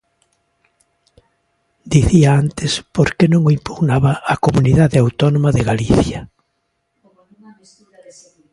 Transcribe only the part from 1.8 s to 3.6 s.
Dicía antes por que non o